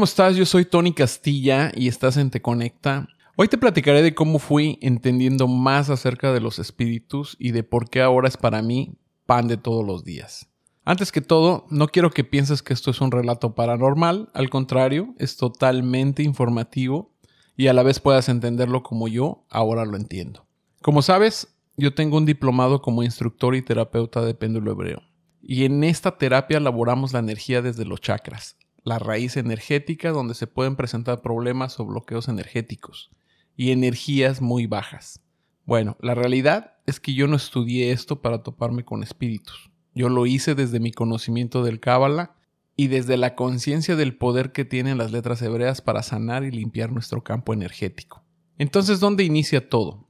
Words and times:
¿cómo 0.00 0.06
estás? 0.06 0.34
Yo 0.34 0.46
soy 0.46 0.64
Tony 0.64 0.94
Castilla 0.94 1.72
y 1.76 1.86
estás 1.86 2.16
en 2.16 2.30
Te 2.30 2.40
Conecta. 2.40 3.06
Hoy 3.36 3.48
te 3.48 3.58
platicaré 3.58 4.00
de 4.00 4.14
cómo 4.14 4.38
fui 4.38 4.78
entendiendo 4.80 5.46
más 5.46 5.90
acerca 5.90 6.32
de 6.32 6.40
los 6.40 6.58
espíritus 6.58 7.36
y 7.38 7.50
de 7.50 7.64
por 7.64 7.90
qué 7.90 8.00
ahora 8.00 8.26
es 8.26 8.38
para 8.38 8.62
mí 8.62 8.94
pan 9.26 9.46
de 9.46 9.58
todos 9.58 9.86
los 9.86 10.02
días. 10.02 10.48
Antes 10.86 11.12
que 11.12 11.20
todo, 11.20 11.66
no 11.68 11.88
quiero 11.88 12.12
que 12.12 12.24
pienses 12.24 12.62
que 12.62 12.72
esto 12.72 12.90
es 12.90 13.02
un 13.02 13.10
relato 13.10 13.54
paranormal, 13.54 14.30
al 14.32 14.48
contrario, 14.48 15.14
es 15.18 15.36
totalmente 15.36 16.22
informativo 16.22 17.12
y 17.54 17.66
a 17.66 17.74
la 17.74 17.82
vez 17.82 18.00
puedas 18.00 18.30
entenderlo 18.30 18.82
como 18.82 19.06
yo 19.06 19.44
ahora 19.50 19.84
lo 19.84 19.98
entiendo. 19.98 20.46
Como 20.80 21.02
sabes, 21.02 21.58
yo 21.76 21.92
tengo 21.92 22.16
un 22.16 22.24
diplomado 22.24 22.80
como 22.80 23.02
instructor 23.02 23.54
y 23.54 23.60
terapeuta 23.60 24.22
de 24.22 24.32
péndulo 24.32 24.72
hebreo. 24.72 25.02
Y 25.42 25.66
en 25.66 25.84
esta 25.84 26.16
terapia 26.16 26.56
elaboramos 26.56 27.12
la 27.12 27.18
energía 27.18 27.60
desde 27.60 27.84
los 27.84 28.00
chakras, 28.00 28.56
la 28.90 28.98
raíz 28.98 29.36
energética 29.36 30.10
donde 30.10 30.34
se 30.34 30.48
pueden 30.48 30.74
presentar 30.74 31.22
problemas 31.22 31.78
o 31.78 31.86
bloqueos 31.86 32.26
energéticos 32.26 33.10
y 33.56 33.70
energías 33.70 34.42
muy 34.42 34.66
bajas. 34.66 35.20
Bueno, 35.64 35.96
la 36.00 36.16
realidad 36.16 36.74
es 36.86 36.98
que 36.98 37.14
yo 37.14 37.28
no 37.28 37.36
estudié 37.36 37.92
esto 37.92 38.20
para 38.20 38.42
toparme 38.42 38.84
con 38.84 39.04
espíritus. 39.04 39.70
Yo 39.94 40.08
lo 40.08 40.26
hice 40.26 40.56
desde 40.56 40.80
mi 40.80 40.90
conocimiento 40.90 41.62
del 41.62 41.78
Cábala 41.78 42.34
y 42.74 42.88
desde 42.88 43.16
la 43.16 43.36
conciencia 43.36 43.94
del 43.94 44.16
poder 44.16 44.50
que 44.50 44.64
tienen 44.64 44.98
las 44.98 45.12
letras 45.12 45.40
hebreas 45.40 45.80
para 45.80 46.02
sanar 46.02 46.42
y 46.42 46.50
limpiar 46.50 46.90
nuestro 46.90 47.22
campo 47.22 47.52
energético. 47.52 48.24
Entonces, 48.58 48.98
¿dónde 48.98 49.22
inicia 49.22 49.68
todo? 49.68 50.08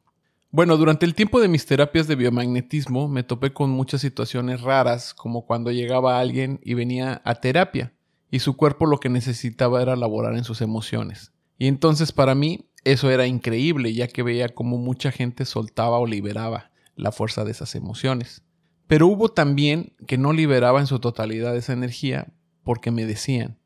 Bueno, 0.50 0.78
durante 0.78 1.04
el 1.04 1.14
tiempo 1.14 1.38
de 1.38 1.48
mis 1.48 1.66
terapias 1.66 2.08
de 2.08 2.16
biomagnetismo 2.16 3.08
me 3.08 3.24
topé 3.24 3.52
con 3.52 3.68
muchas 3.68 4.00
situaciones 4.00 4.62
raras, 4.62 5.12
como 5.12 5.44
cuando 5.44 5.70
llegaba 5.70 6.18
alguien 6.18 6.60
y 6.64 6.72
venía 6.72 7.20
a 7.26 7.34
terapia, 7.34 7.92
y 8.30 8.40
su 8.40 8.56
cuerpo 8.56 8.86
lo 8.86 8.98
que 8.98 9.08
necesitaba 9.08 9.82
era 9.82 9.96
laborar 9.96 10.36
en 10.36 10.44
sus 10.44 10.60
emociones. 10.60 11.32
Y 11.58 11.66
entonces 11.66 12.12
para 12.12 12.34
mí 12.34 12.70
eso 12.84 13.10
era 13.10 13.26
increíble, 13.26 13.92
ya 13.92 14.08
que 14.08 14.22
veía 14.22 14.48
cómo 14.48 14.78
mucha 14.78 15.10
gente 15.12 15.44
soltaba 15.44 15.98
o 15.98 16.06
liberaba 16.06 16.70
la 16.96 17.12
fuerza 17.12 17.44
de 17.44 17.50
esas 17.50 17.74
emociones. 17.74 18.42
Pero 18.86 19.06
hubo 19.06 19.28
también 19.28 19.94
que 20.06 20.18
no 20.18 20.32
liberaba 20.32 20.80
en 20.80 20.86
su 20.86 20.98
totalidad 20.98 21.56
esa 21.56 21.72
energía 21.72 22.32
porque 22.62 22.90
me 22.90 23.06
decían, 23.06 23.58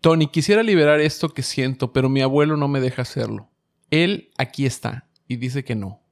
Tony, 0.00 0.26
quisiera 0.26 0.62
liberar 0.62 1.00
esto 1.00 1.28
que 1.28 1.42
siento, 1.42 1.92
pero 1.92 2.08
mi 2.08 2.22
abuelo 2.22 2.56
no 2.56 2.68
me 2.68 2.80
deja 2.80 3.02
hacerlo. 3.02 3.50
Él 3.90 4.30
aquí 4.36 4.66
está 4.66 5.08
y 5.28 5.36
dice 5.36 5.64
que 5.64 5.74
no. 5.74 6.02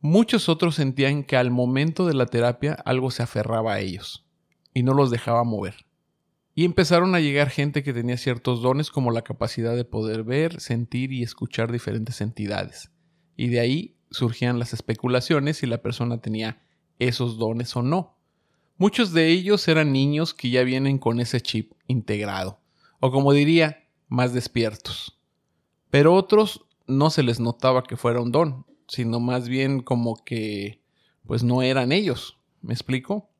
Muchos 0.00 0.48
otros 0.48 0.76
sentían 0.76 1.24
que 1.24 1.36
al 1.36 1.50
momento 1.50 2.06
de 2.06 2.14
la 2.14 2.26
terapia 2.26 2.74
algo 2.84 3.10
se 3.10 3.22
aferraba 3.22 3.74
a 3.74 3.80
ellos 3.80 4.26
y 4.72 4.82
no 4.82 4.94
los 4.94 5.10
dejaba 5.10 5.44
mover. 5.44 5.87
Y 6.58 6.64
empezaron 6.64 7.14
a 7.14 7.20
llegar 7.20 7.50
gente 7.50 7.84
que 7.84 7.92
tenía 7.92 8.16
ciertos 8.16 8.62
dones 8.62 8.90
como 8.90 9.12
la 9.12 9.22
capacidad 9.22 9.76
de 9.76 9.84
poder 9.84 10.24
ver, 10.24 10.60
sentir 10.60 11.12
y 11.12 11.22
escuchar 11.22 11.70
diferentes 11.70 12.20
entidades. 12.20 12.90
Y 13.36 13.46
de 13.46 13.60
ahí 13.60 13.96
surgían 14.10 14.58
las 14.58 14.72
especulaciones 14.72 15.58
si 15.58 15.68
la 15.68 15.82
persona 15.82 16.20
tenía 16.20 16.60
esos 16.98 17.38
dones 17.38 17.76
o 17.76 17.82
no. 17.82 18.18
Muchos 18.76 19.12
de 19.12 19.28
ellos 19.28 19.68
eran 19.68 19.92
niños 19.92 20.34
que 20.34 20.50
ya 20.50 20.64
vienen 20.64 20.98
con 20.98 21.20
ese 21.20 21.40
chip 21.40 21.74
integrado, 21.86 22.58
o 22.98 23.12
como 23.12 23.32
diría, 23.32 23.84
más 24.08 24.34
despiertos. 24.34 25.16
Pero 25.90 26.12
otros 26.12 26.66
no 26.88 27.10
se 27.10 27.22
les 27.22 27.38
notaba 27.38 27.84
que 27.84 27.96
fuera 27.96 28.20
un 28.20 28.32
don, 28.32 28.66
sino 28.88 29.20
más 29.20 29.48
bien 29.48 29.80
como 29.80 30.24
que 30.24 30.82
pues 31.24 31.44
no 31.44 31.62
eran 31.62 31.92
ellos. 31.92 32.36
¿Me 32.62 32.74
explico? 32.74 33.30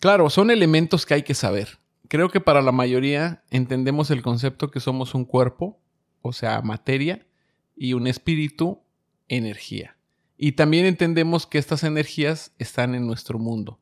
Claro, 0.00 0.28
son 0.28 0.50
elementos 0.50 1.06
que 1.06 1.14
hay 1.14 1.22
que 1.22 1.32
saber. 1.32 1.78
Creo 2.08 2.30
que 2.30 2.40
para 2.40 2.62
la 2.62 2.72
mayoría 2.72 3.44
entendemos 3.50 4.10
el 4.10 4.22
concepto 4.22 4.70
que 4.70 4.80
somos 4.80 5.14
un 5.14 5.26
cuerpo, 5.26 5.78
o 6.22 6.32
sea, 6.32 6.62
materia, 6.62 7.26
y 7.76 7.92
un 7.92 8.06
espíritu, 8.06 8.82
energía. 9.28 9.96
Y 10.36 10.52
también 10.52 10.86
entendemos 10.86 11.46
que 11.46 11.58
estas 11.58 11.84
energías 11.84 12.54
están 12.58 12.94
en 12.94 13.06
nuestro 13.06 13.38
mundo 13.38 13.78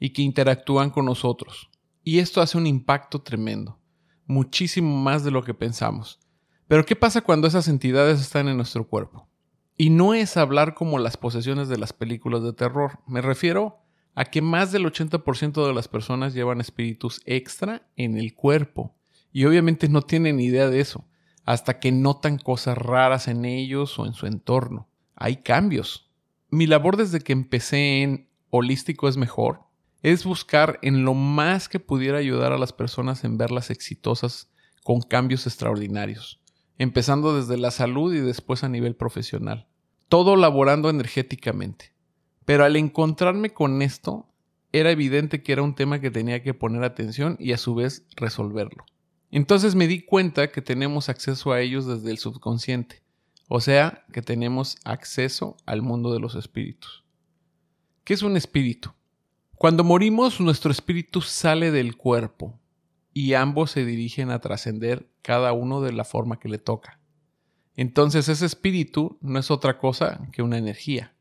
y 0.00 0.10
que 0.10 0.22
interactúan 0.22 0.90
con 0.90 1.04
nosotros. 1.04 1.70
Y 2.02 2.18
esto 2.18 2.40
hace 2.40 2.58
un 2.58 2.66
impacto 2.66 3.22
tremendo, 3.22 3.78
muchísimo 4.26 4.96
más 4.96 5.22
de 5.22 5.30
lo 5.30 5.44
que 5.44 5.54
pensamos. 5.54 6.18
Pero 6.66 6.84
¿qué 6.84 6.96
pasa 6.96 7.20
cuando 7.20 7.46
esas 7.46 7.68
entidades 7.68 8.20
están 8.20 8.48
en 8.48 8.56
nuestro 8.56 8.88
cuerpo? 8.88 9.28
Y 9.76 9.90
no 9.90 10.14
es 10.14 10.36
hablar 10.36 10.74
como 10.74 10.98
las 10.98 11.16
posesiones 11.16 11.68
de 11.68 11.78
las 11.78 11.92
películas 11.92 12.42
de 12.42 12.52
terror. 12.52 12.98
Me 13.06 13.20
refiero 13.20 13.79
a 14.14 14.24
que 14.24 14.42
más 14.42 14.72
del 14.72 14.84
80% 14.84 15.66
de 15.66 15.74
las 15.74 15.88
personas 15.88 16.34
llevan 16.34 16.60
espíritus 16.60 17.20
extra 17.24 17.88
en 17.96 18.16
el 18.16 18.34
cuerpo. 18.34 18.94
Y 19.32 19.44
obviamente 19.44 19.88
no 19.88 20.02
tienen 20.02 20.40
idea 20.40 20.68
de 20.68 20.80
eso, 20.80 21.06
hasta 21.44 21.78
que 21.78 21.92
notan 21.92 22.38
cosas 22.38 22.76
raras 22.76 23.28
en 23.28 23.44
ellos 23.44 23.98
o 23.98 24.06
en 24.06 24.14
su 24.14 24.26
entorno. 24.26 24.88
Hay 25.14 25.36
cambios. 25.36 26.10
Mi 26.50 26.66
labor 26.66 26.96
desde 26.96 27.20
que 27.20 27.32
empecé 27.32 28.02
en 28.02 28.28
Holístico 28.50 29.08
es 29.08 29.16
mejor 29.16 29.60
es 30.02 30.24
buscar 30.24 30.78
en 30.80 31.04
lo 31.04 31.12
más 31.12 31.68
que 31.68 31.78
pudiera 31.78 32.18
ayudar 32.18 32.52
a 32.52 32.58
las 32.58 32.72
personas 32.72 33.22
en 33.22 33.36
verlas 33.36 33.70
exitosas 33.70 34.50
con 34.82 35.02
cambios 35.02 35.46
extraordinarios 35.46 36.40
empezando 36.80 37.36
desde 37.36 37.58
la 37.58 37.70
salud 37.70 38.14
y 38.14 38.20
después 38.20 38.64
a 38.64 38.70
nivel 38.70 38.96
profesional. 38.96 39.68
Todo 40.08 40.34
laborando 40.34 40.88
energéticamente. 40.88 41.92
Pero 42.50 42.64
al 42.64 42.74
encontrarme 42.74 43.50
con 43.50 43.80
esto, 43.80 44.26
era 44.72 44.90
evidente 44.90 45.40
que 45.40 45.52
era 45.52 45.62
un 45.62 45.76
tema 45.76 46.00
que 46.00 46.10
tenía 46.10 46.42
que 46.42 46.52
poner 46.52 46.82
atención 46.82 47.36
y 47.38 47.52
a 47.52 47.56
su 47.56 47.76
vez 47.76 48.08
resolverlo. 48.16 48.84
Entonces 49.30 49.76
me 49.76 49.86
di 49.86 50.02
cuenta 50.02 50.50
que 50.50 50.60
tenemos 50.60 51.08
acceso 51.08 51.52
a 51.52 51.60
ellos 51.60 51.86
desde 51.86 52.10
el 52.10 52.18
subconsciente, 52.18 53.04
o 53.46 53.60
sea, 53.60 54.04
que 54.12 54.20
tenemos 54.20 54.78
acceso 54.84 55.58
al 55.64 55.82
mundo 55.82 56.12
de 56.12 56.18
los 56.18 56.34
espíritus. 56.34 57.04
¿Qué 58.02 58.14
es 58.14 58.22
un 58.24 58.36
espíritu? 58.36 58.90
Cuando 59.54 59.84
morimos, 59.84 60.40
nuestro 60.40 60.72
espíritu 60.72 61.20
sale 61.20 61.70
del 61.70 61.96
cuerpo, 61.96 62.58
y 63.14 63.34
ambos 63.34 63.70
se 63.70 63.84
dirigen 63.84 64.32
a 64.32 64.40
trascender 64.40 65.08
cada 65.22 65.52
uno 65.52 65.82
de 65.82 65.92
la 65.92 66.02
forma 66.02 66.40
que 66.40 66.48
le 66.48 66.58
toca. 66.58 66.98
Entonces 67.76 68.28
ese 68.28 68.44
espíritu 68.44 69.18
no 69.20 69.38
es 69.38 69.52
otra 69.52 69.78
cosa 69.78 70.26
que 70.32 70.42
una 70.42 70.58
energía. 70.58 71.14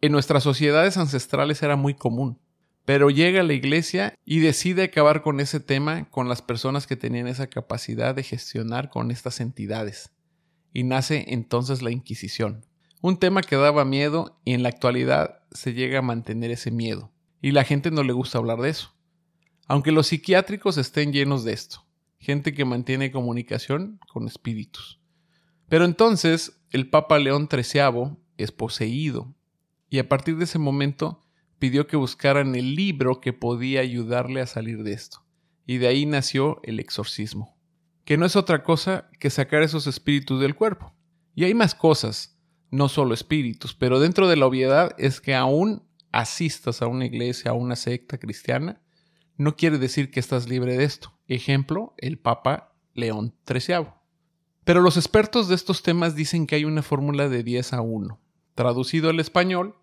En 0.00 0.12
nuestras 0.12 0.42
sociedades 0.42 0.96
ancestrales 0.96 1.62
era 1.62 1.76
muy 1.76 1.94
común, 1.94 2.38
pero 2.84 3.10
llega 3.10 3.42
la 3.42 3.52
iglesia 3.52 4.14
y 4.24 4.40
decide 4.40 4.84
acabar 4.84 5.22
con 5.22 5.40
ese 5.40 5.60
tema 5.60 6.08
con 6.10 6.28
las 6.28 6.42
personas 6.42 6.86
que 6.86 6.96
tenían 6.96 7.26
esa 7.26 7.48
capacidad 7.48 8.14
de 8.14 8.22
gestionar 8.22 8.90
con 8.90 9.10
estas 9.10 9.40
entidades. 9.40 10.12
Y 10.72 10.84
nace 10.84 11.24
entonces 11.28 11.82
la 11.82 11.90
Inquisición, 11.90 12.64
un 13.00 13.18
tema 13.18 13.42
que 13.42 13.56
daba 13.56 13.84
miedo 13.84 14.38
y 14.44 14.52
en 14.52 14.62
la 14.62 14.68
actualidad 14.68 15.40
se 15.50 15.74
llega 15.74 15.98
a 15.98 16.02
mantener 16.02 16.50
ese 16.50 16.70
miedo, 16.70 17.12
y 17.40 17.52
la 17.52 17.64
gente 17.64 17.90
no 17.90 18.02
le 18.02 18.12
gusta 18.12 18.38
hablar 18.38 18.60
de 18.60 18.70
eso 18.70 18.98
aunque 19.68 19.92
los 19.92 20.06
psiquiátricos 20.08 20.78
estén 20.78 21.12
llenos 21.12 21.44
de 21.44 21.52
esto, 21.52 21.84
gente 22.18 22.54
que 22.54 22.64
mantiene 22.64 23.12
comunicación 23.12 24.00
con 24.08 24.26
espíritus. 24.26 24.98
Pero 25.68 25.84
entonces 25.84 26.62
el 26.70 26.88
Papa 26.88 27.18
León 27.18 27.48
XIII 27.52 28.16
es 28.38 28.50
poseído, 28.50 29.34
y 29.90 29.98
a 29.98 30.08
partir 30.08 30.36
de 30.36 30.44
ese 30.44 30.58
momento 30.58 31.24
pidió 31.58 31.86
que 31.86 31.96
buscaran 31.96 32.54
el 32.54 32.74
libro 32.74 33.20
que 33.20 33.32
podía 33.32 33.80
ayudarle 33.80 34.40
a 34.40 34.46
salir 34.46 34.82
de 34.82 34.92
esto, 34.92 35.24
y 35.66 35.78
de 35.78 35.88
ahí 35.88 36.06
nació 36.06 36.60
el 36.62 36.80
exorcismo, 36.80 37.56
que 38.04 38.16
no 38.16 38.26
es 38.26 38.36
otra 38.36 38.62
cosa 38.62 39.10
que 39.18 39.30
sacar 39.30 39.62
esos 39.62 39.86
espíritus 39.86 40.40
del 40.40 40.54
cuerpo. 40.54 40.94
Y 41.34 41.44
hay 41.44 41.54
más 41.54 41.74
cosas, 41.74 42.38
no 42.70 42.88
solo 42.88 43.14
espíritus, 43.14 43.74
pero 43.74 44.00
dentro 44.00 44.28
de 44.28 44.36
la 44.36 44.46
obviedad 44.46 44.94
es 44.98 45.20
que 45.20 45.34
aún 45.34 45.82
asistas 46.12 46.82
a 46.82 46.86
una 46.86 47.06
iglesia, 47.06 47.52
a 47.52 47.54
una 47.54 47.76
secta 47.76 48.18
cristiana, 48.18 48.80
no 49.36 49.56
quiere 49.56 49.78
decir 49.78 50.10
que 50.10 50.20
estás 50.20 50.48
libre 50.48 50.76
de 50.76 50.84
esto. 50.84 51.12
Ejemplo, 51.28 51.94
el 51.98 52.18
Papa 52.18 52.74
León 52.94 53.34
XIII. 53.46 53.86
Pero 54.64 54.80
los 54.80 54.96
expertos 54.96 55.48
de 55.48 55.54
estos 55.54 55.82
temas 55.82 56.14
dicen 56.14 56.46
que 56.46 56.56
hay 56.56 56.64
una 56.64 56.82
fórmula 56.82 57.28
de 57.28 57.42
10 57.42 57.72
a 57.74 57.80
1. 57.80 58.20
Traducido 58.54 59.10
al 59.10 59.20
español, 59.20 59.76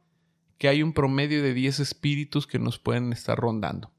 que 0.57 0.67
hay 0.67 0.83
un 0.83 0.93
promedio 0.93 1.43
de 1.43 1.53
10 1.53 1.79
espíritus 1.79 2.47
que 2.47 2.59
nos 2.59 2.79
pueden 2.79 3.11
estar 3.13 3.37
rondando. 3.37 3.91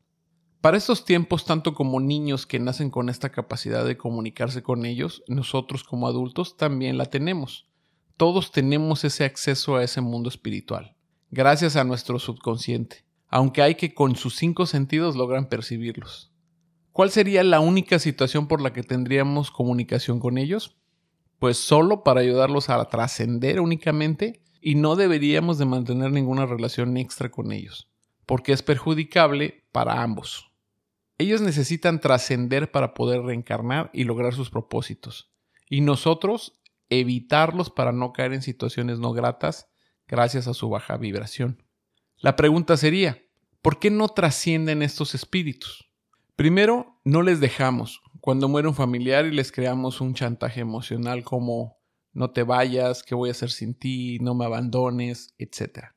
Para 0.61 0.77
estos 0.77 1.05
tiempos, 1.05 1.45
tanto 1.45 1.75
como 1.75 2.01
niños 2.01 2.47
que 2.47 2.59
nacen 2.59 2.91
con 2.91 3.09
esta 3.09 3.31
capacidad 3.31 3.85
de 3.85 3.97
comunicarse 3.97 4.63
con 4.63 4.85
ellos, 4.85 5.23
nosotros 5.29 5.85
como 5.85 6.07
adultos 6.07 6.57
también 6.57 6.99
la 6.99 7.07
tenemos. 7.07 7.69
Todos 8.17 8.51
tenemos 8.51 9.05
ese 9.05 9.25
acceso 9.25 9.77
a 9.77 9.85
ese 9.85 10.01
mundo 10.01 10.29
espiritual, 10.29 10.97
gracias 11.31 11.77
a 11.77 11.85
nuestro 11.85 12.19
subconsciente 12.19 13.07
aunque 13.29 13.63
hay 13.63 13.75
que 13.75 13.95
con 13.95 14.17
sus 14.17 14.37
cinco 14.37 14.67
sentidos 14.67 15.17
logran 15.17 15.49
percibirlos. 15.49 16.33
¿Cuál 16.93 17.11
sería 17.11 17.45
la 17.45 17.61
única 17.61 17.99
situación 17.99 18.49
por 18.49 18.61
la 18.63 18.73
que 18.73 18.83
tendríamos 18.83 19.51
comunicación 19.51 20.21
con 20.21 20.39
ellos? 20.39 20.77
Pues 21.39 21.59
solo 21.59 22.03
para 22.03 22.21
ayudarlos 22.21 22.71
a 22.71 22.83
trascender 22.89 23.61
únicamente 23.61 24.41
y 24.67 24.75
no 24.75 24.97
deberíamos 24.97 25.59
de 25.59 25.65
mantener 25.65 26.11
ninguna 26.11 26.45
relación 26.45 26.97
extra 26.97 27.31
con 27.31 27.53
ellos, 27.53 27.89
porque 28.27 28.51
es 28.51 28.65
perjudicable 28.65 29.63
para 29.71 30.03
ambos. 30.03 30.51
Ellos 31.19 31.41
necesitan 31.41 32.01
trascender 32.01 32.73
para 32.73 32.93
poder 32.93 33.23
reencarnar 33.23 33.91
y 33.93 34.03
lograr 34.03 34.35
sus 34.35 34.51
propósitos. 34.51 35.31
Y 35.71 35.83
nosotros 35.83 36.59
evitarlos 36.91 37.71
para 37.71 37.93
no 37.93 38.13
caer 38.13 38.33
en 38.33 38.43
situaciones 38.43 38.99
no 38.99 39.13
gratas 39.13 39.69
gracias 40.09 40.49
a 40.49 40.55
su 40.55 40.69
baja 40.69 40.97
vibración. 40.97 41.63
La 42.17 42.35
pregunta 42.35 42.77
sería, 42.77 43.23
¿por 43.63 43.79
qué 43.79 43.93
no 43.93 44.09
trascienden 44.09 44.83
estos 44.83 45.15
espíritus? 45.15 45.89
Primero, 46.35 46.99
no 47.05 47.23
les 47.23 47.39
dejamos. 47.39 48.03
Cuando 48.21 48.49
muere 48.49 48.67
un 48.67 48.75
familiar 48.75 49.27
y 49.27 49.31
les 49.31 49.53
creamos 49.53 50.01
un 50.01 50.15
chantaje 50.15 50.59
emocional 50.59 51.23
como 51.23 51.76
no 52.17 52.31
te 52.31 52.45
vayas, 52.45 53.03
qué 53.03 53.15
voy 53.15 53.29
a 53.29 53.33
hacer 53.33 53.51
sin 53.51 53.75
ti, 53.75 54.19
no 54.21 54.35
me 54.35 54.47
abandones, 54.47 55.35
etc. 55.37 55.89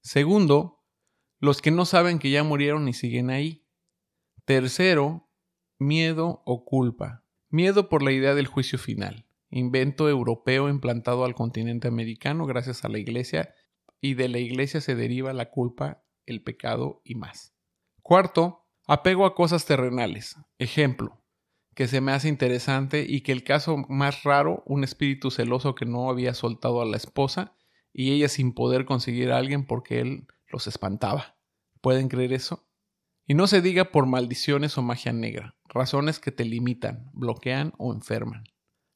Segundo, 0.00 0.82
los 1.40 1.60
que 1.60 1.70
no 1.70 1.84
saben 1.84 2.18
que 2.18 2.30
ya 2.30 2.42
murieron 2.42 2.88
y 2.88 2.94
siguen 2.94 3.28
ahí. 3.28 3.66
Tercero, 4.46 5.28
miedo 5.78 6.42
o 6.46 6.64
culpa. 6.64 7.26
Miedo 7.50 7.90
por 7.90 8.02
la 8.02 8.12
idea 8.12 8.34
del 8.34 8.46
juicio 8.46 8.78
final, 8.78 9.26
invento 9.50 10.08
europeo 10.08 10.70
implantado 10.70 11.26
al 11.26 11.34
continente 11.34 11.86
americano 11.86 12.46
gracias 12.46 12.86
a 12.86 12.88
la 12.88 12.98
Iglesia, 12.98 13.54
y 14.00 14.14
de 14.14 14.28
la 14.28 14.38
Iglesia 14.38 14.80
se 14.80 14.94
deriva 14.94 15.34
la 15.34 15.50
culpa, 15.50 16.02
el 16.24 16.42
pecado 16.42 17.02
y 17.04 17.14
más. 17.14 17.54
Cuarto, 18.00 18.66
apego 18.86 19.26
a 19.26 19.34
cosas 19.34 19.66
terrenales. 19.66 20.36
Ejemplo, 20.58 21.21
que 21.74 21.88
se 21.88 22.00
me 22.00 22.12
hace 22.12 22.28
interesante 22.28 23.04
y 23.08 23.22
que 23.22 23.32
el 23.32 23.44
caso 23.44 23.76
más 23.88 24.24
raro, 24.24 24.62
un 24.66 24.84
espíritu 24.84 25.30
celoso 25.30 25.74
que 25.74 25.86
no 25.86 26.10
había 26.10 26.34
soltado 26.34 26.82
a 26.82 26.86
la 26.86 26.96
esposa 26.96 27.56
y 27.92 28.12
ella 28.12 28.28
sin 28.28 28.52
poder 28.52 28.84
conseguir 28.84 29.32
a 29.32 29.38
alguien 29.38 29.66
porque 29.66 30.00
él 30.00 30.26
los 30.48 30.66
espantaba. 30.66 31.36
¿Pueden 31.80 32.08
creer 32.08 32.32
eso? 32.32 32.68
Y 33.26 33.34
no 33.34 33.46
se 33.46 33.62
diga 33.62 33.90
por 33.90 34.06
maldiciones 34.06 34.76
o 34.76 34.82
magia 34.82 35.12
negra, 35.12 35.56
razones 35.64 36.18
que 36.18 36.32
te 36.32 36.44
limitan, 36.44 37.10
bloquean 37.12 37.72
o 37.78 37.92
enferman. 37.92 38.44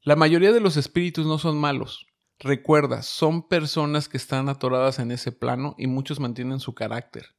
La 0.03 0.17
mayoría 0.17 0.53
de 0.53 0.61
los 0.61 0.77
espíritus 0.77 1.27
no 1.27 1.39
son 1.39 1.59
malos. 1.59 2.07
Recuerda, 2.39 3.03
son 3.03 3.49
personas 3.49 4.09
que 4.09 4.19
están 4.19 4.49
atoradas 4.49 4.99
en 4.99 5.11
ese 5.11 5.33
plano 5.33 5.75
y 5.79 5.87
muchos 5.87 6.21
mantienen 6.21 6.61
su 6.61 6.75
carácter. 6.75 7.36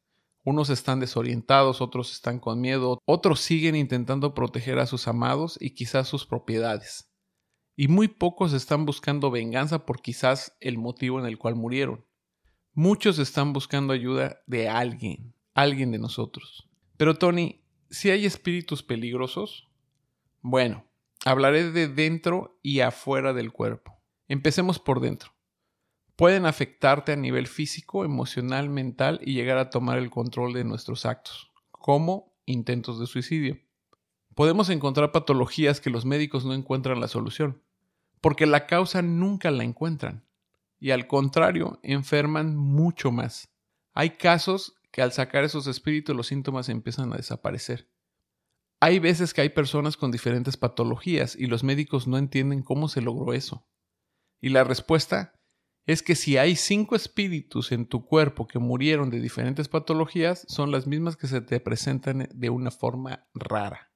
Unos 0.48 0.70
están 0.70 1.02
desorientados, 1.02 1.82
otros 1.82 2.14
están 2.14 2.40
con 2.40 2.62
miedo, 2.62 3.02
otros 3.04 3.42
siguen 3.42 3.76
intentando 3.76 4.34
proteger 4.34 4.80
a 4.80 4.86
sus 4.86 5.10
amados 5.10 5.58
y 5.60 5.72
quizás 5.72 6.08
sus 6.08 6.26
propiedades. 6.26 7.12
Y 7.76 7.90
muy 7.90 8.08
pocos 8.08 8.54
están 8.54 8.86
buscando 8.86 9.30
venganza 9.30 9.86
por 9.86 10.02
quizás 10.02 10.56
el 10.62 10.78
motivo 10.78 11.20
en 11.20 11.26
el 11.26 11.38
cual 11.38 11.56
murieron. 11.56 12.06
Muchos 12.74 13.20
están 13.20 13.52
buscando 13.52 13.92
ayuda 13.92 14.38
de 14.48 14.70
alguien, 14.70 15.34
alguien 15.54 15.92
de 15.92 16.00
nosotros. 16.00 16.70
Pero 16.96 17.16
Tony, 17.16 17.60
si 17.90 18.10
hay 18.10 18.26
espíritus 18.26 18.84
peligrosos, 18.84 19.68
bueno, 20.42 20.86
hablaré 21.26 21.74
de 21.74 21.90
dentro 21.90 22.58
y 22.64 22.80
afuera 22.80 23.34
del 23.34 23.52
cuerpo. 23.52 24.00
Empecemos 24.30 24.80
por 24.80 25.02
dentro. 25.02 25.37
Pueden 26.18 26.48
afectarte 26.48 27.12
a 27.12 27.16
nivel 27.16 27.46
físico, 27.46 28.04
emocional, 28.04 28.70
mental 28.70 29.20
y 29.24 29.36
llegar 29.36 29.60
a 29.60 29.70
tomar 29.70 30.00
el 30.00 30.10
control 30.10 30.52
de 30.52 30.64
nuestros 30.64 31.06
actos, 31.06 31.52
como 31.70 32.36
intentos 32.48 33.00
de 33.00 33.06
suicidio. 33.06 33.60
Podemos 34.34 34.72
encontrar 34.72 35.12
patologías 35.12 35.80
que 35.80 35.92
los 35.92 36.06
médicos 36.06 36.44
no 36.44 36.56
encuentran 36.56 37.00
la 37.00 37.08
solución, 37.08 37.62
porque 38.20 38.48
la 38.48 38.66
causa 38.66 39.04
nunca 39.04 39.52
la 39.52 39.64
encuentran, 39.64 40.26
y 40.80 40.90
al 40.90 41.06
contrario, 41.06 41.80
enferman 41.84 42.58
mucho 42.58 43.12
más. 43.12 43.54
Hay 43.94 44.18
casos 44.18 44.74
que 44.92 45.04
al 45.04 45.12
sacar 45.12 45.44
esos 45.44 45.68
espíritus 45.68 46.16
los 46.16 46.26
síntomas 46.26 46.68
empiezan 46.70 47.14
a 47.14 47.18
desaparecer. 47.18 47.92
Hay 48.80 48.98
veces 48.98 49.36
que 49.36 49.42
hay 49.42 49.50
personas 49.50 49.98
con 49.98 50.10
diferentes 50.10 50.58
patologías 50.58 51.36
y 51.36 51.46
los 51.46 51.64
médicos 51.64 52.08
no 52.08 52.18
entienden 52.18 52.64
cómo 52.64 52.90
se 52.90 53.02
logró 53.02 53.34
eso. 53.34 53.68
Y 54.42 54.50
la 54.50 54.64
respuesta 54.64 55.37
es 55.88 56.04
que 56.04 56.14
si 56.16 56.38
hay 56.38 56.56
cinco 56.56 56.96
espíritus 56.96 57.72
en 57.72 57.88
tu 57.88 58.06
cuerpo 58.06 58.48
que 58.48 58.60
murieron 58.60 59.10
de 59.10 59.20
diferentes 59.20 59.68
patologías, 59.68 60.46
son 60.48 60.72
las 60.72 60.86
mismas 60.86 61.18
que 61.18 61.26
se 61.26 61.42
te 61.42 61.60
presentan 61.60 62.30
de 62.32 62.50
una 62.52 62.70
forma 62.70 63.28
rara. 63.34 63.92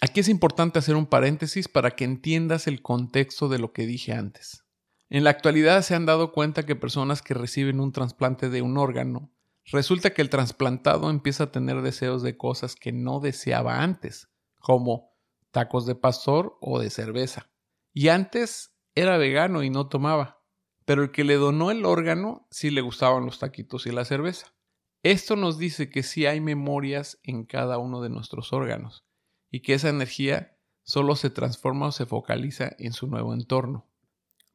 Aquí 0.00 0.18
es 0.18 0.28
importante 0.28 0.80
hacer 0.80 0.96
un 0.96 1.06
paréntesis 1.06 1.68
para 1.68 1.92
que 1.92 2.04
entiendas 2.04 2.66
el 2.66 2.82
contexto 2.82 3.48
de 3.48 3.60
lo 3.60 3.72
que 3.72 3.86
dije 3.86 4.12
antes. 4.12 4.64
En 5.08 5.22
la 5.22 5.30
actualidad 5.30 5.82
se 5.82 5.94
han 5.94 6.06
dado 6.06 6.32
cuenta 6.32 6.66
que 6.66 6.74
personas 6.74 7.22
que 7.22 7.34
reciben 7.34 7.78
un 7.78 7.92
trasplante 7.92 8.50
de 8.50 8.62
un 8.62 8.76
órgano 8.76 9.30
Resulta 9.66 10.12
que 10.12 10.22
el 10.22 10.30
trasplantado 10.30 11.08
empieza 11.08 11.44
a 11.44 11.52
tener 11.52 11.80
deseos 11.80 12.22
de 12.22 12.36
cosas 12.36 12.74
que 12.74 12.92
no 12.92 13.20
deseaba 13.20 13.82
antes, 13.82 14.28
como 14.58 15.12
tacos 15.50 15.86
de 15.86 15.94
pastor 15.94 16.58
o 16.60 16.78
de 16.78 16.90
cerveza. 16.90 17.50
Y 17.92 18.08
antes 18.08 18.74
era 18.94 19.16
vegano 19.16 19.62
y 19.62 19.70
no 19.70 19.88
tomaba, 19.88 20.43
pero 20.84 21.02
el 21.02 21.10
que 21.10 21.24
le 21.24 21.34
donó 21.34 21.70
el 21.70 21.84
órgano 21.84 22.46
sí 22.50 22.70
le 22.70 22.80
gustaban 22.80 23.24
los 23.24 23.38
taquitos 23.38 23.86
y 23.86 23.92
la 23.92 24.04
cerveza. 24.04 24.54
Esto 25.02 25.36
nos 25.36 25.58
dice 25.58 25.90
que 25.90 26.02
sí 26.02 26.26
hay 26.26 26.40
memorias 26.40 27.20
en 27.22 27.44
cada 27.44 27.78
uno 27.78 28.00
de 28.00 28.10
nuestros 28.10 28.52
órganos 28.52 29.04
y 29.50 29.60
que 29.60 29.74
esa 29.74 29.88
energía 29.88 30.56
solo 30.82 31.16
se 31.16 31.30
transforma 31.30 31.88
o 31.88 31.92
se 31.92 32.06
focaliza 32.06 32.74
en 32.78 32.92
su 32.92 33.06
nuevo 33.06 33.34
entorno. 33.34 33.86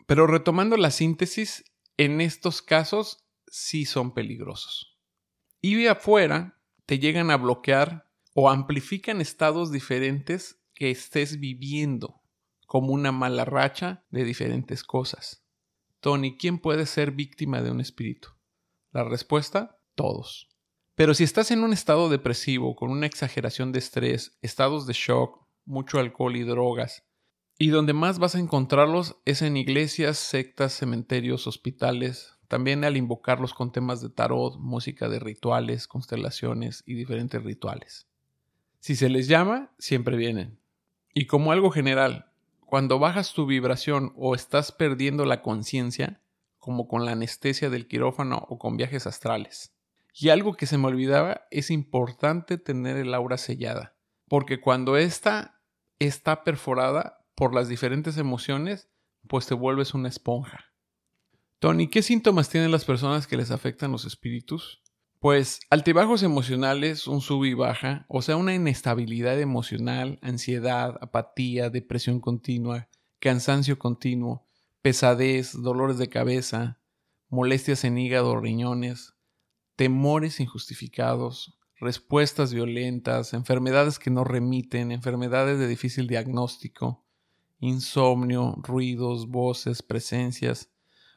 Pero 0.06 0.28
retomando 0.28 0.78
la 0.78 0.92
síntesis, 0.92 1.66
en 1.98 2.22
estos 2.22 2.62
casos 2.62 3.26
sí 3.48 3.86
son 3.86 4.14
peligrosos 4.14 4.90
y 5.62 5.76
de 5.76 5.90
afuera 5.90 6.60
te 6.86 7.00
llegan 7.00 7.32
a 7.32 7.38
bloquear 7.38 8.10
o 8.34 8.50
amplifican 8.50 9.22
estados 9.22 9.72
diferentes 9.72 10.62
que 10.74 10.92
estés 10.92 11.40
viviendo, 11.40 12.22
como 12.66 12.94
una 12.94 13.12
mala 13.12 13.46
racha 13.46 14.06
de 14.10 14.24
diferentes 14.24 14.84
cosas. 14.84 15.44
Tony, 16.00 16.38
¿quién 16.38 16.60
puede 16.60 16.86
ser 16.86 17.12
víctima 17.12 17.62
de 17.62 17.72
un 17.72 17.82
espíritu? 17.82 18.30
La 18.92 19.04
respuesta, 19.04 19.80
todos. 19.96 20.48
Pero 20.96 21.14
si 21.14 21.24
estás 21.24 21.52
en 21.52 21.64
un 21.64 21.74
estado 21.74 22.10
depresivo, 22.10 22.76
con 22.76 22.90
una 22.90 23.06
exageración 23.06 23.72
de 23.72 23.80
estrés, 23.80 24.38
estados 24.42 24.88
de 24.88 24.94
shock, 24.94 25.46
mucho 25.66 26.00
alcohol 26.00 26.36
y 26.38 26.44
drogas, 26.44 27.04
y 27.58 27.68
donde 27.68 27.92
más 27.92 28.18
vas 28.20 28.36
a 28.36 28.40
encontrarlos 28.40 29.18
es 29.26 29.42
en 29.42 29.58
iglesias, 29.58 30.18
sectas, 30.18 30.74
cementerios, 30.74 31.48
hospitales, 31.48 32.38
también 32.48 32.86
al 32.86 32.96
invocarlos 32.96 33.54
con 33.54 33.74
temas 33.74 34.02
de 34.02 34.10
tarot, 34.10 34.58
música 34.58 35.10
de 35.10 35.20
rituales, 35.20 35.88
constelaciones 35.88 36.84
y 36.86 36.94
diferentes 36.94 37.44
rituales. 37.44 38.08
Si 38.80 38.96
se 38.96 39.10
les 39.10 39.28
llama, 39.28 39.74
siempre 39.78 40.16
vienen. 40.16 40.60
Y 41.14 41.28
como 41.28 41.52
algo 41.52 41.70
general, 41.70 42.29
cuando 42.70 43.00
bajas 43.00 43.34
tu 43.34 43.48
vibración 43.48 44.14
o 44.16 44.36
estás 44.36 44.72
perdiendo 44.72 45.26
la 45.26 45.42
conciencia, 45.42 46.22
como 46.60 46.88
con 46.88 47.04
la 47.04 47.14
anestesia 47.14 47.72
del 47.72 47.88
quirófano 47.88 48.46
o 48.48 48.60
con 48.60 48.78
viajes 48.78 49.08
astrales. 49.08 49.74
Y 50.14 50.30
algo 50.30 50.54
que 50.54 50.68
se 50.68 50.78
me 50.78 50.86
olvidaba, 50.86 51.48
es 51.50 51.72
importante 51.72 52.60
tener 52.60 52.98
el 52.98 53.16
aura 53.16 53.40
sellada, 53.40 53.96
porque 54.28 54.62
cuando 54.62 54.98
ésta 54.98 55.64
está 55.98 56.44
perforada 56.44 57.26
por 57.34 57.56
las 57.56 57.70
diferentes 57.70 58.20
emociones, 58.20 58.88
pues 59.28 59.48
te 59.48 59.56
vuelves 59.56 59.96
una 59.96 60.10
esponja. 60.10 60.66
Tony, 61.58 61.88
¿qué 61.88 62.04
síntomas 62.04 62.50
tienen 62.50 62.72
las 62.72 62.86
personas 62.86 63.26
que 63.26 63.36
les 63.36 63.50
afectan 63.50 63.92
los 63.92 64.06
espíritus? 64.06 64.84
Pues 65.20 65.60
altibajos 65.70 66.24
emocionales, 66.24 67.06
un 67.06 67.20
sub 67.20 67.44
y 67.44 67.54
baja, 67.54 68.06
o 68.08 68.22
sea, 68.22 68.38
una 68.38 68.56
inestabilidad 68.56 69.38
emocional, 69.42 70.18
ansiedad, 70.22 70.98
apatía, 71.02 71.70
depresión 71.70 72.22
continua, 72.22 72.88
cansancio 73.20 73.78
continuo, 73.78 74.48
pesadez, 74.82 75.62
dolores 75.62 75.98
de 75.98 76.08
cabeza, 76.08 76.80
molestias 77.28 77.84
en 77.84 77.98
hígado 77.98 78.40
riñones, 78.40 79.14
temores 79.76 80.40
injustificados, 80.40 81.60
respuestas 81.82 82.54
violentas, 82.54 83.34
enfermedades 83.34 84.00
que 84.00 84.12
no 84.12 84.24
remiten, 84.24 84.94
enfermedades 84.94 85.60
de 85.60 85.68
difícil 85.68 86.08
diagnóstico, 86.08 87.06
insomnio, 87.60 88.56
ruidos, 88.64 89.28
voces, 89.28 89.84
presencias, 89.84 90.72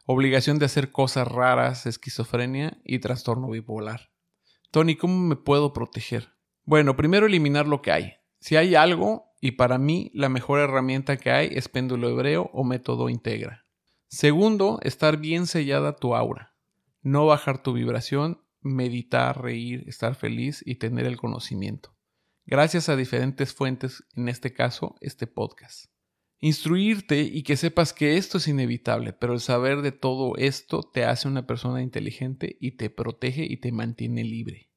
obligación 0.05 0.59
de 0.59 0.67
hacer 0.67 0.91
cosas 0.91 1.29
raras, 1.29 1.87
esquizofrenia 1.87 2.81
y 2.85 2.99
trastorno 2.99 3.49
bipolar. 3.49 4.11
Tony, 4.71 4.97
¿cómo 4.97 5.19
me 5.19 5.37
puedo 5.37 5.73
proteger? 5.73 6.31
Bueno, 6.65 6.97
primero 6.97 7.27
eliminar 7.27 7.67
lo 7.67 7.83
que 7.83 7.93
hay. 7.93 8.15
Si 8.41 8.57
hay 8.57 8.75
algo, 8.75 9.33
y 9.41 9.53
para 9.53 9.79
mí 9.79 10.11
la 10.15 10.29
mejor 10.29 10.61
herramienta 10.61 11.17
que 11.17 11.31
hay 11.31 11.51
es 11.53 11.69
péndulo 11.69 12.09
hebreo 12.09 12.51
o 12.53 12.65
método 12.65 13.09
integra. 13.09 13.67
Segundo, 14.09 14.79
estar 14.83 15.17
bien 15.17 15.47
sellada 15.47 15.97
tu 15.97 16.15
aura. 16.15 16.55
No 17.03 17.27
bajar 17.27 17.63
tu 17.63 17.73
vibración, 17.73 18.43
meditar, 18.61 19.43
reír, 19.43 19.85
estar 19.89 20.15
feliz 20.15 20.63
y 20.65 20.77
tener 20.77 21.07
el 21.07 21.17
conocimiento. 21.17 21.97
Gracias 22.45 22.89
a 22.89 22.97
diferentes 22.97 23.55
fuentes, 23.55 24.05
en 24.15 24.29
este 24.29 24.53
caso, 24.53 24.97
este 25.01 25.27
podcast 25.27 25.92
instruirte 26.43 27.23
y 27.23 27.45
que 27.45 27.57
sepas 27.57 27.93
que 27.93 28.17
esto 28.17 28.39
es 28.39 28.49
inevitable, 28.49 29.13
pero 29.13 29.33
el 29.33 29.41
saber 29.41 29.81
de 29.81 29.93
todo 29.93 30.37
esto 30.37 30.83
te 30.83 31.05
hace 31.05 31.29
una 31.29 31.47
persona 31.47 31.83
inteligente 31.83 32.57
y 32.61 32.73
te 32.73 32.91
protege 32.91 33.47
y 33.49 33.59
te 33.59 33.71
mantiene 33.71 34.25
libre. 34.25 34.69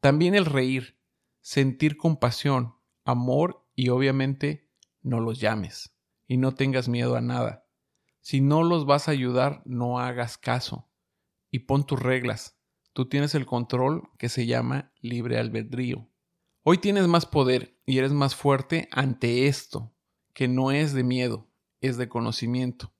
También 0.00 0.34
el 0.34 0.46
reír. 0.46 0.98
sentir 1.42 1.96
compasión, 1.96 2.74
amor 3.04 3.66
y 3.74 3.88
obviamente 3.88 4.70
no 5.00 5.20
los 5.20 5.40
llames 5.40 5.96
y 6.28 6.36
no 6.36 6.54
tengas 6.54 6.88
miedo 6.88 7.16
a 7.16 7.22
nada. 7.22 7.66
Si 8.20 8.40
no 8.40 8.62
los 8.62 8.84
vas 8.84 9.08
a 9.08 9.12
ayudar, 9.12 9.62
no 9.64 9.98
hagas 9.98 10.38
caso 10.38 10.90
y 11.50 11.60
pon 11.60 11.86
tus 11.86 11.98
reglas. 11.98 12.60
Tú 12.92 13.08
tienes 13.08 13.34
el 13.34 13.46
control 13.46 14.10
que 14.18 14.28
se 14.28 14.46
llama 14.46 14.92
libre 15.00 15.38
albedrío. 15.38 16.08
Hoy 16.62 16.78
tienes 16.78 17.08
más 17.08 17.26
poder 17.26 17.80
y 17.84 17.98
eres 17.98 18.12
más 18.12 18.36
fuerte 18.36 18.88
ante 18.92 19.48
esto, 19.48 19.96
que 20.32 20.48
no 20.48 20.70
es 20.70 20.92
de 20.92 21.04
miedo, 21.04 21.48
es 21.80 21.96
de 21.96 22.08
conocimiento. 22.08 22.92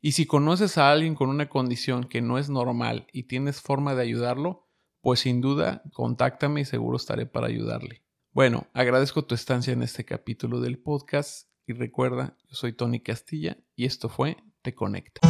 Y 0.00 0.12
si 0.12 0.26
conoces 0.26 0.78
a 0.78 0.90
alguien 0.90 1.14
con 1.14 1.28
una 1.28 1.48
condición 1.48 2.04
que 2.04 2.22
no 2.22 2.38
es 2.38 2.48
normal 2.48 3.06
y 3.12 3.24
tienes 3.24 3.60
forma 3.60 3.94
de 3.94 4.02
ayudarlo, 4.02 4.66
pues 5.00 5.20
sin 5.20 5.40
duda 5.40 5.82
contáctame 5.92 6.62
y 6.62 6.64
seguro 6.64 6.96
estaré 6.96 7.26
para 7.26 7.48
ayudarle. 7.48 8.02
Bueno, 8.32 8.66
agradezco 8.72 9.24
tu 9.24 9.34
estancia 9.34 9.72
en 9.72 9.82
este 9.82 10.04
capítulo 10.04 10.60
del 10.60 10.78
podcast 10.78 11.48
y 11.66 11.72
recuerda, 11.72 12.36
yo 12.48 12.54
soy 12.54 12.72
Tony 12.72 13.00
Castilla 13.00 13.58
y 13.76 13.84
esto 13.84 14.08
fue 14.08 14.36
Te 14.62 14.74
Conecta. 14.74 15.20